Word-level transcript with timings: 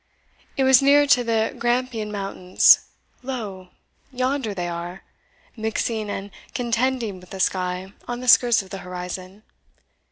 It 0.57 0.63
was 0.63 0.81
near 0.81 1.05
to 1.05 1.23
the 1.23 1.55
Grampian 1.59 2.11
mountains 2.11 2.85
lo! 3.21 3.69
yonder 4.11 4.51
they 4.55 4.67
are, 4.67 5.03
mixing 5.55 6.09
and 6.09 6.31
contending 6.55 7.19
with 7.19 7.29
the 7.29 7.39
sky 7.39 7.93
on 8.07 8.19
the 8.19 8.27
skirts 8.27 8.63
of 8.63 8.71
the 8.71 8.79
horizon! 8.79 9.43